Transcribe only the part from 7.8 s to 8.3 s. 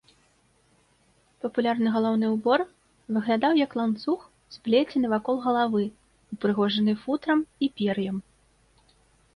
пер'ем.